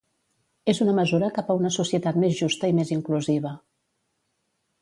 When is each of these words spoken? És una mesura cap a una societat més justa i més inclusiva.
És 0.71 0.79
una 0.85 0.95
mesura 0.99 1.29
cap 1.35 1.51
a 1.51 1.57
una 1.59 1.71
societat 1.77 2.19
més 2.25 2.35
justa 2.39 2.73
i 2.73 2.77
més 2.81 2.97
inclusiva. 2.99 3.55